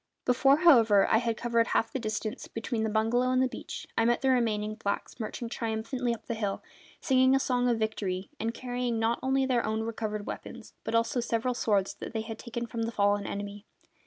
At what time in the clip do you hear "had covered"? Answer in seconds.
1.19-1.67